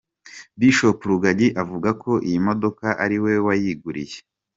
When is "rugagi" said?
1.09-1.47